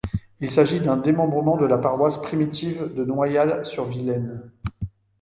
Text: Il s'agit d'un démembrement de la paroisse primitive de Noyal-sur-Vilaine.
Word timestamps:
Il 0.39 0.49
s'agit 0.49 0.79
d'un 0.81 0.97
démembrement 0.97 1.57
de 1.57 1.65
la 1.67 1.77
paroisse 1.77 2.17
primitive 2.19 2.91
de 2.95 3.05
Noyal-sur-Vilaine. 3.05 4.49